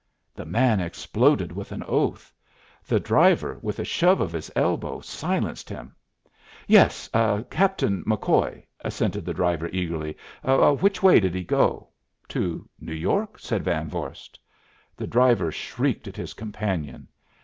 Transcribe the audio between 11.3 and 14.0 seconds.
he go?" "To New York," said Van